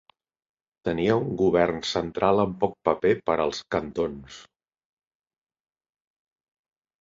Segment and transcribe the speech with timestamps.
[0.87, 4.39] Tenia un govern central amb poc paper per als cantons.